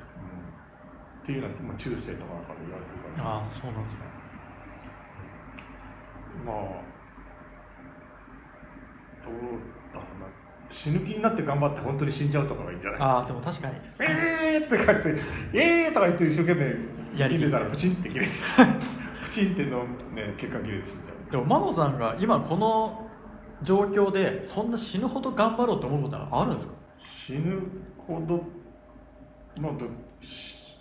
[1.26, 4.11] ていうのは、まあ、中世とかから言われてるから、ああそうなんですね
[6.44, 6.56] まあ
[9.24, 9.34] どう
[9.92, 10.26] だろうな。
[10.70, 13.00] 死ぬ気になって頑張って本当に死んじゃうとかがいいんじゃない？
[13.00, 13.74] ああでも確かに。
[14.00, 15.20] えーって書いて、
[15.52, 16.74] えーとか言って一生懸命
[17.28, 18.30] 入れたらプチンって切れて、
[19.22, 21.30] プチンってのね血管切れて死んじゃう。
[21.32, 23.06] でもマモさんが今この
[23.62, 26.74] 状況でそんな死ぬほど頑張ろうと思うことはあるんですか？
[27.04, 27.60] 死ぬ
[27.98, 28.42] ほど、
[29.60, 29.72] まあ、
[30.20, 30.72] 死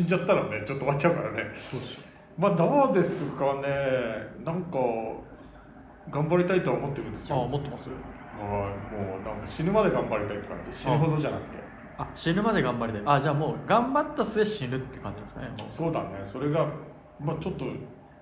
[0.00, 1.50] んじゃったらね、ちょっと終わっちゃうからね。
[1.54, 2.02] そうですよ
[2.38, 3.68] まあ、どうですかね、
[4.44, 4.78] なんか、
[6.10, 7.44] 頑張りたいとは思ってるんですああよ。
[7.44, 7.98] 思ってますはい。
[8.94, 10.78] もうなんか死ぬまで頑張りたいって感じ。
[10.78, 11.58] 死ぬほどじゃなくて。
[11.98, 13.02] あ死ぬまで頑張りたい。
[13.04, 16.66] あじゃあもう頑張った末死ぬって感じですかねそうだね、それが、
[17.18, 17.64] まあ、ちょっと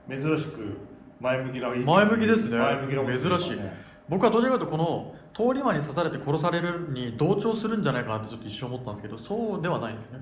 [0.09, 0.79] 珍しく
[1.21, 2.59] 前向きな前向きですね。
[2.59, 3.61] 前向きなこと言うか珍しい。
[4.09, 10.19] 僕はどちらかというとこの通り魔に刺されて殺されるに同調するんじゃないかなってちょっと一瞬思ったんですけどそうではないんですね。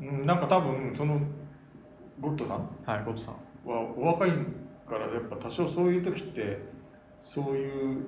[0.00, 1.20] うん、なんか多分その
[2.20, 2.68] ゴッドさん？
[2.84, 3.34] はいゴッドさん。
[3.68, 4.30] はお若い
[4.88, 6.58] からやっぱ多少そういう時って
[7.22, 8.04] そういう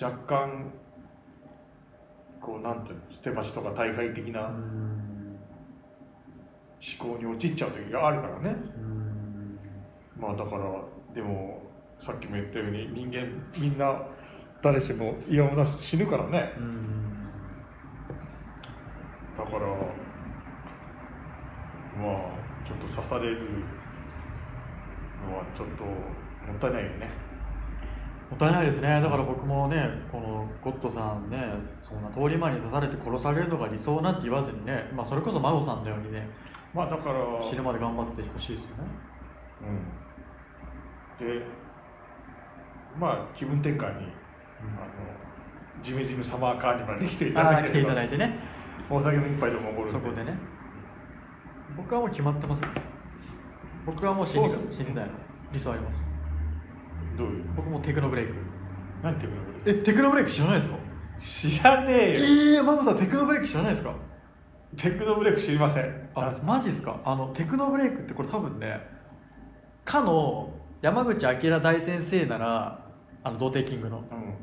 [0.00, 0.72] 若干
[2.40, 3.02] こうなんていうの？
[3.10, 4.54] 捨て橋とか大会的な思
[6.98, 8.56] 考に陥っちゃう時があるからね。
[10.18, 10.64] まあだから
[11.14, 11.62] でも
[11.98, 14.02] さっきも言ったように人間みんな
[14.62, 16.52] 誰しも嫌もなし死ぬからね。
[16.56, 17.28] うん。
[19.36, 19.66] だからま
[22.04, 23.40] あちょっと刺される
[25.26, 25.90] のはちょっとも
[26.54, 27.10] ったいないよね。
[28.30, 29.00] もったいないですね。
[29.00, 31.38] だから僕もねこのゴッドさんね
[31.82, 36.28] そんな通り魔に刺されて殺されるのが理想なんて言わずにね、まあ、それこそ孫さんのようにね
[36.74, 38.74] まあだから死ぬまで頑張ってほしいですよね。
[41.20, 41.26] うん。
[41.26, 41.42] で
[42.98, 44.10] まあ気分転換に、あの
[45.82, 48.38] ジメジメサマーカーニバルに来ていたああ来ていただいてね。
[48.90, 50.34] お酒の一杯でもおごるんそこでね
[51.76, 52.62] 僕はもう決まってます
[53.86, 55.10] 僕はもう死に死にたいの。
[55.52, 55.98] 理想あります。
[57.16, 57.44] どういう？
[57.56, 58.34] 僕もテクノブレイク。
[59.02, 60.76] 何ていうのえテクノブレイク知らないですか？
[61.18, 62.24] 知らねえよ。
[62.24, 63.94] ええー、マモさんテクノブレイク知らないですか？
[64.76, 66.10] テクノブレイク知りません。
[66.14, 67.00] あマジっすか？
[67.04, 68.80] あのテクノブレイクってこれ多分ね
[69.84, 70.52] かの
[70.82, 72.86] 山口明大先生なら
[73.24, 74.04] あの童貞キングの。
[74.10, 74.34] うん。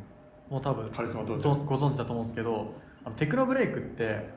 [0.50, 1.66] もう多分カリスマ童ご貞。
[1.66, 4.30] ご存知だと思うんですけどあのテクノブレイクって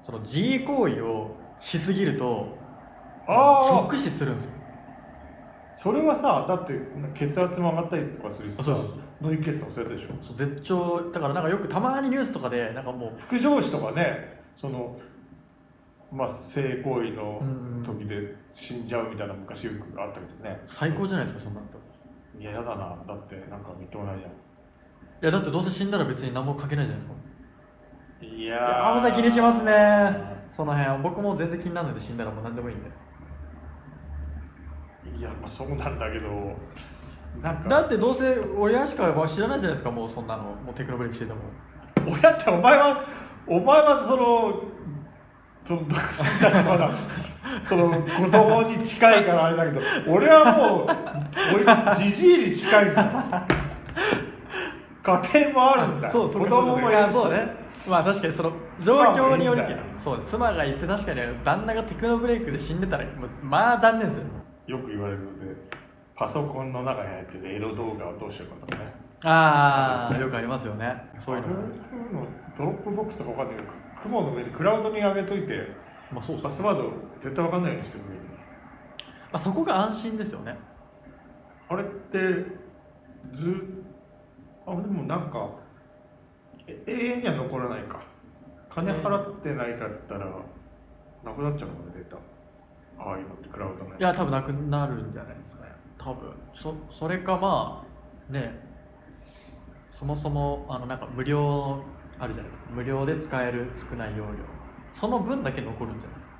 [0.00, 2.58] その自慰行為をしすぎると
[3.26, 4.50] ああショック死するんですよ。
[5.76, 6.78] それはさだって
[7.14, 8.62] 血圧も上がったりとかするしさ
[9.20, 10.22] 脳溢血とかそういうやつでしょ？
[10.22, 14.94] そう絶頂だからなんかよくたまにニュースとかでなんかもう副上司とかねその
[16.12, 17.44] まあ性行為のう
[17.80, 20.60] ん時で死んじゃうみたいな昔よくあったけどね。
[20.66, 21.78] 最高じゃないですかそんなんと。
[22.38, 22.96] いややだな。
[23.08, 24.30] だってなんかみっともないじゃん。
[24.30, 24.34] い
[25.22, 27.14] やだってどうせ死んだら別に何も書けないじゃないですか。
[28.20, 32.90] いいややーまだ気にしますねその辺僕も全然気にならないんで死んだらもう何でもいいんで。
[35.18, 36.56] いやまあそうなんだけど
[37.42, 40.44] なんかだってどうせ親しかは知らないじゃないですかもうそんなの。
[40.44, 41.40] もうテクノブレイクしてても。
[42.06, 43.04] 親ってお前は
[43.46, 44.62] お前はその
[45.64, 46.94] その独身だしまだ
[47.66, 50.86] その子供に近いからあれだけど俺はもう
[51.54, 51.64] 俺
[52.10, 53.10] じじいに近いんだよ
[55.04, 56.06] 家庭もあるんだ。
[56.08, 57.46] よそうそう子供もいるしそうね
[57.88, 59.60] まあ確かにその状況により
[59.96, 63.04] そう妻がいて確かに旦那がテクノブレイクで死んでたら
[63.42, 64.24] まあ残念ですよ。
[64.66, 65.54] よく言われるので
[66.16, 68.92] パソコンの中に入ってるエロ動画をどうしようかとかね。
[69.22, 70.96] ああよくありますよね。
[71.18, 71.48] そういうの。
[72.56, 73.68] Dropbox とかわかんないけど
[74.02, 75.68] 雲の上にクラウドに上げといて
[76.10, 76.90] まあそうパスワード
[77.20, 78.20] 絶対わかんないようにしてくれる
[79.32, 80.56] まあ、そこが安心ですよね。
[81.68, 82.18] あれって
[83.32, 83.83] ず
[84.66, 85.50] あでもなんか
[86.66, 88.02] え永遠には残らないか。
[88.70, 90.26] 金払ってないかったら
[91.24, 92.16] なくなっちゃうのかなデータ。
[92.98, 95.72] ああいうのってクラウドのいや多分なくなるんじゃないですかね。
[95.98, 96.32] 多分。
[96.54, 97.84] そそれかま
[98.30, 98.52] あね
[99.90, 101.82] そもそもあのなんか無料
[102.18, 102.70] あるじゃないですか。
[102.70, 104.32] 無料で使える少ない容量。
[104.92, 106.34] その分だけ残るんじゃないですか。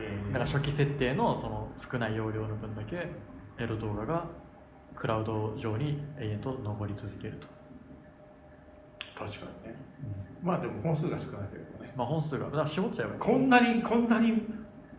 [0.00, 0.26] えー。
[0.28, 3.08] だから初期設定のその少ない容量の分だけ
[3.58, 4.26] エロ動画が
[4.94, 7.48] クラウド上に永遠と残り続けると、
[9.18, 9.76] 確かにね。
[10.42, 11.92] まあでも本数が少ないけれどね。
[11.96, 13.20] まあ本数がだから絞っちゃえばいい。
[13.20, 14.42] こんなにこんなに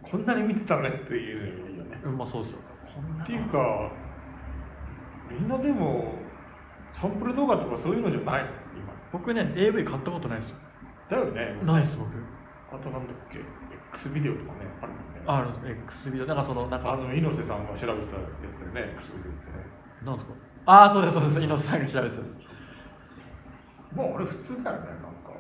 [0.01, 2.01] こんなに見てたねっていうのがいいよね。
[2.06, 2.60] うんまあそうですよ。
[3.21, 3.91] っていうか
[5.32, 6.13] みんなでも
[6.91, 8.43] サンプル動画とかそういうのじゃない？
[8.43, 8.93] の今。
[9.12, 10.58] 僕ね AV 買ったことないですよ。
[11.10, 11.56] だよね。
[11.63, 12.10] ないです僕。
[12.71, 13.39] あとなんだっけ
[13.93, 15.21] ？X ビデオとかねあるもんね。
[15.25, 15.67] あるんです。
[15.84, 16.27] X ビデオ。
[16.27, 16.93] なんかそのなんか。
[16.93, 18.21] あの猪瀬さんが調べてたや
[18.53, 18.93] つだよね。
[18.95, 20.34] X ビデオってねなんですか？
[20.66, 21.39] ああそうですそうです。
[21.42, 22.38] 猪瀬さんが調べてたです。
[23.96, 25.34] まあ俺普通だよねなんか。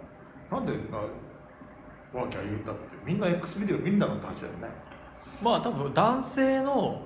[0.51, 2.81] なんでなわけは言ったって。
[3.05, 4.67] みんな X ビデオ見んだろうって話だよね、
[5.41, 7.01] まあ多分男性の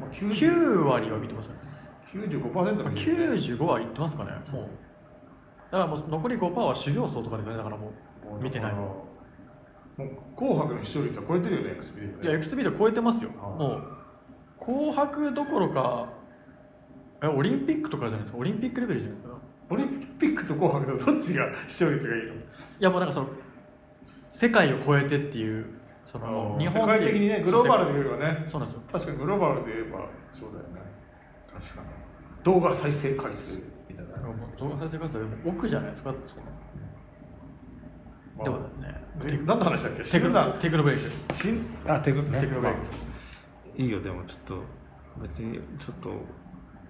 [0.00, 1.60] まあ、90 9割は見てますよね。
[2.12, 4.32] 95%見てるね95は言ってますかね。
[4.50, 4.68] もう。
[5.70, 7.58] だからもう残り5%は修行僧とかですよね。
[7.58, 7.92] だからも
[8.38, 9.06] う見てないも
[9.98, 10.02] う
[10.36, 12.24] 紅白の視聴率は超えてるよね X ビデオね。
[12.24, 13.30] いや X ビデオ超えてますよ。
[13.30, 13.82] もう。
[14.58, 16.08] 紅白どころか
[17.24, 18.38] えオリンピックとかじゃないですか？
[18.38, 19.38] オリンピックレベルじゃないですか？
[19.70, 22.36] オリンピックと紅白とどっちが視聴率がいいのい
[22.80, 23.28] やもうなんかその
[24.30, 25.66] 世界を超えてっていう
[26.04, 28.46] その日本世界的にねグローバルで言えばね。
[28.50, 28.82] そうなんですよ。
[28.92, 30.80] 確かにグローバルで言えばそうだよね。
[31.52, 31.88] 確かに。
[32.44, 33.52] 動画再生回数
[33.88, 34.12] みたいな。
[34.58, 36.14] 動画再生回数は奥じゃないですか？
[36.26, 36.36] そ
[38.42, 38.44] の。
[38.44, 38.94] でもね。
[39.24, 40.02] で何の話だっけ？
[40.02, 41.04] テクノテクノブレイク。
[41.90, 42.40] あテクノね。
[42.40, 42.80] テクノブレイク。
[42.80, 42.86] ま
[43.78, 44.62] あいいよでもちょっと
[45.22, 46.10] 別にちょっと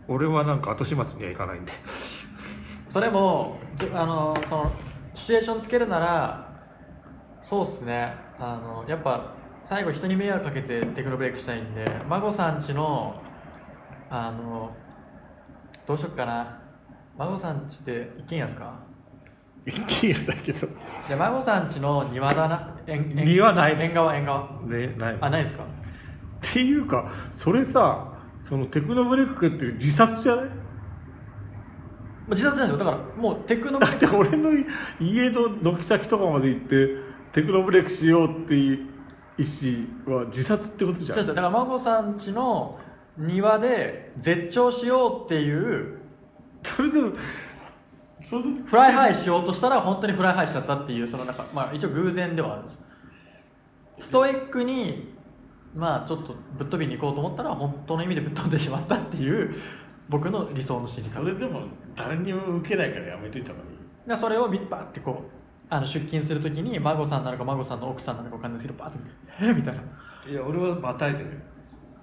[0.09, 1.73] 俺はなんか後始末にはいかないんで。
[2.89, 3.59] それも
[3.93, 4.73] あのその
[5.15, 6.53] シチュエーションつけるなら
[7.43, 8.15] そうっすね。
[8.39, 13.21] あのやっぱ最後人に迷惑かけてテクノブレイクしたいんで孫さんちの
[14.11, 14.71] あの
[15.87, 16.61] どうしよっかな。
[17.17, 18.75] 孫さんちって一軒家ですか？
[19.67, 20.59] 一軒家だけど。
[20.59, 22.77] じゃあ孫さんちの庭だな。
[22.87, 23.77] 庭ない。
[23.81, 24.61] 縁側縁側。
[24.63, 25.19] ねない。
[25.21, 25.65] あないですか？
[25.65, 25.67] っ
[26.41, 28.14] ていうかそれさ
[28.45, 30.51] そのテクノブレイクっていう自殺じゃない？
[32.29, 32.79] 自殺じゃないですよ。
[32.79, 34.51] だからもうテクノブだレイクって俺の
[35.01, 36.97] 家の軒先とかまで行って
[37.33, 38.87] テクノブレイクしようっていう
[39.37, 39.43] 意
[40.07, 41.27] 思は自殺ってことじゃん。
[41.27, 42.79] だから孫さんちの
[43.17, 45.99] 庭で絶頂しようっていう
[46.63, 47.13] それでも
[48.67, 52.79] fly high しようとしたら本当に fly high しちゃったっていうそのなんか、まあ、一応偶然ではあるんです
[54.01, 55.14] ストイックに
[55.75, 59.55] まあちょっとぶっ飛びに行こうと思ったら本当の意味でぶっ飛んでしまったっていう
[60.09, 61.63] 僕の理想の心理それでも
[61.97, 63.65] 誰にも受けないからやめといたのに。
[64.07, 65.31] でそれをバーってこう
[65.71, 68.99] あの出勤するときに孫さんなのか孫さんの奥さんなのか分かんないですけどバーって
[69.41, 69.83] えーみたいな。
[70.31, 71.41] いや俺はまたいでる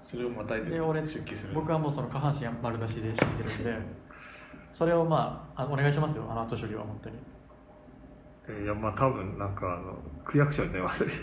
[0.00, 3.78] それをまたいでで俺出勤する僕はもうその下半身丸出しで死んでるんで
[4.72, 6.26] それをまああお願いしますよ。
[6.28, 7.16] あの後処理は本当に。
[8.64, 11.10] いやまあ多分なんかあの区役所に電話する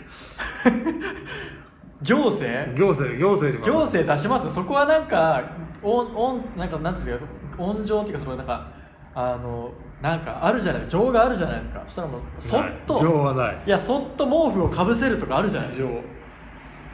[2.02, 2.74] 行政？
[2.74, 4.54] 行政行政に行政出します？
[4.54, 5.42] そこはなんか
[5.82, 7.24] 音音なんかなんつうか
[7.58, 8.72] 温情っていうかそのなんか
[9.14, 10.88] あのなんかあるじゃない？
[10.88, 11.82] 情があるじゃないですか。
[11.86, 13.62] そしたらもうそっと情はない。
[13.66, 15.68] いやそっと毛布をかぶせるとかあるじゃない？
[15.68, 15.88] ですか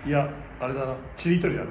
[0.05, 0.11] 情。
[0.11, 0.29] いや
[0.61, 0.95] あれだな。
[1.17, 1.71] ちりとりだな。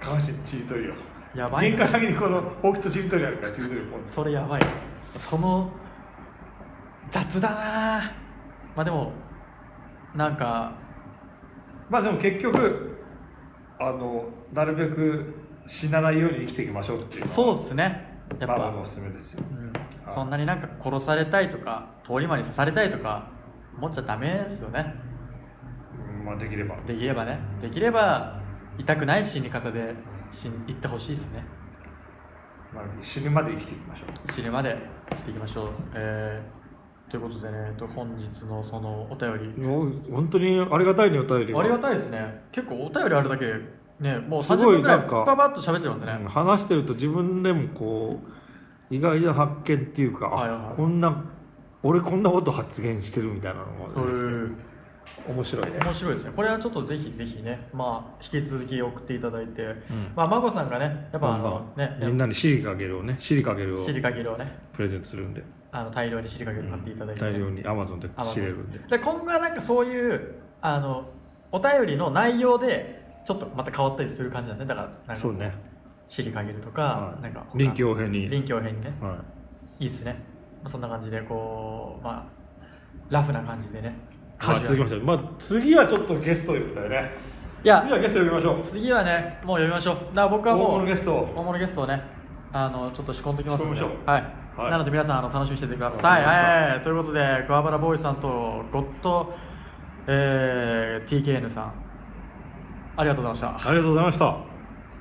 [0.00, 0.94] 下半身ちりとりよ
[1.34, 4.60] やばい玄関先にこのほうきとちりとりあるからちりとりポンそれやばい。
[5.18, 5.70] その
[7.10, 8.12] 雑だな。
[8.74, 9.12] まあでも
[10.14, 10.72] なんか
[11.90, 12.96] まあでも結局
[13.78, 15.34] あのなるべく
[15.66, 18.08] 死なないように生きていきましょうっていうそうですね。
[18.38, 19.72] やっぱ、ママのおすすめですよ、うん。
[20.06, 20.14] はい。
[20.14, 23.28] そんなになんか殺されたいとか通り魔に刺されたいとか
[23.76, 24.94] 思っちゃダメですよね。
[26.18, 26.76] うんまあできれば。
[26.86, 27.40] できればね。
[27.60, 28.40] できれば
[28.78, 29.94] 痛くない死に方で
[30.30, 31.44] 死ん行ってほしいですね。
[32.72, 34.32] まあ、死ぬまで生きていきましょう。
[34.32, 34.76] 死ぬまで
[35.10, 36.59] 生きていきましょう、えー、
[37.10, 39.60] ということでねえっと本日のそのお便り。
[39.60, 41.60] もう本当にありがたいねお便りが。
[41.60, 42.44] ありがたいですね。
[42.52, 43.46] 結構お便りあるだけ。
[43.46, 43.54] で
[43.98, 48.20] ねもう30すごいなんかパパッと喋っちゃいますね、うん話してると自分でもこ
[48.90, 50.72] う意外な発見っていうか、はいはいはい。
[50.72, 51.24] あこんな
[51.82, 54.56] 俺こんなこと発言してるみたいなのそうがいう
[55.28, 55.78] 面白いね。
[55.84, 56.32] 面白いですね。
[56.36, 59.74] これはちょっとぜひぜひねまあ引き続き送っていただいて、
[60.14, 64.60] まあ孫さんがねやっぱあの、ねみんなにシリかけるをねシリかけるをシリカゲルをね。
[64.72, 68.78] プレゼントするんであの大量にシリカゲル買っていただいて、大量にアマゾンであ知れるんで。
[68.78, 71.08] で今後はなんかそういうあの
[71.52, 74.74] お便りの内容でちょっとまた変わったりする感じなんですね。
[74.74, 75.54] だからそうね。
[76.08, 77.22] シリカゲルとか、はい。
[77.22, 78.28] なんか他臨機応変に。
[78.28, 78.92] 臨機応変にね。
[79.00, 79.18] は
[79.78, 79.84] い。
[79.84, 80.20] いっすね、
[80.62, 82.40] まあ、そんな感じでこうまあ
[83.08, 83.96] ラフな感じでね。
[84.44, 84.96] まあ続きまして。
[84.96, 87.12] まあ次はちょっとゲスト呼びたいね。
[87.62, 88.64] いや次はゲスト呼びましょう。
[88.64, 89.94] 次はねもう読みましょう。
[89.94, 91.32] だから僕はもう大物ゲストを。
[91.36, 92.02] 大物ゲストをね
[92.52, 93.76] あのちょっと仕込んできますので。
[93.76, 94.10] 仕込みましょう。
[94.10, 94.24] はい、
[94.60, 94.70] はい。
[94.70, 98.28] なので皆さんあの楽しみにしててください、はい、ということで桑原ボーイさんと
[98.72, 99.34] ゴッド、
[100.06, 101.72] えー、TKN さん。
[102.96, 103.70] ありがとうございました。
[103.70, 104.36] ありがとうございました。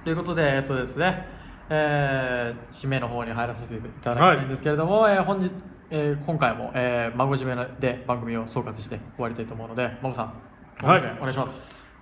[0.04, 1.40] ということでえっとですね
[1.72, 5.52] えー、締めの方に入らさせていただきたいんですけれども、えー本日、
[5.92, 11.00] えー今回も、えー、孫締めで番組を総括して終わりたいと思うので孫さんはい。
[11.00, 11.94] お願いお願いします。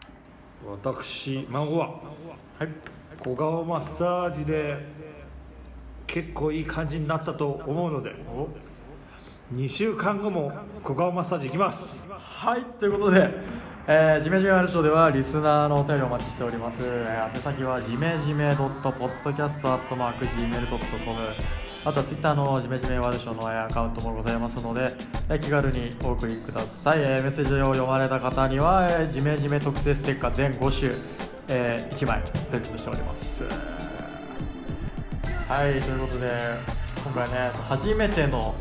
[0.65, 2.69] 私孫ははい。
[3.19, 4.77] 小顔マッサージで
[6.07, 8.15] 結構いい感じになったと思うので
[9.53, 10.51] 2週間後も
[10.83, 12.03] 小顔マッサージ行きます。
[12.09, 13.29] はいということで、
[13.87, 21.29] えー、ジメジメワールドショーではリスナーのお便りをお待ちしております、えー、宛先はジメジメ .podcast.gmail.com
[21.85, 24.93] あとはツイッターのジメジメワールショーのアカウントもございますので、
[25.29, 30.91] えー気軽にお送りください、えーメッセージを読まれた方には、えー、ジメジメ特製ステッカー全5種、
[31.47, 33.86] え1枚プレゼントしております。
[35.47, 36.37] はいということで
[37.03, 38.53] 今回ね初めての、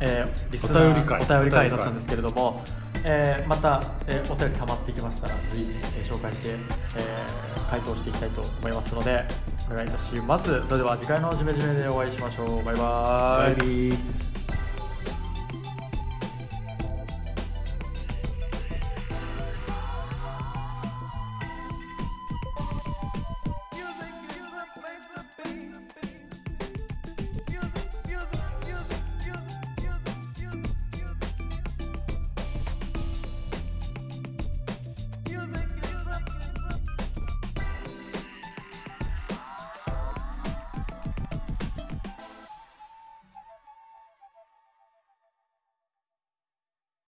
[0.00, 1.20] えーリスナーお便り会。
[1.22, 2.62] お便り会だったんですけれども、
[3.04, 9.24] えーまた、えーお便り溜まってきましたら随時、えー紹介して、えー回答していきたいと思いますので
[9.70, 10.44] お願いいたします。
[10.68, 12.64] それでは次回のジメジメでお会いしましょう。
[12.64, 13.90] バイバーイ。
[13.90, 14.35] バイ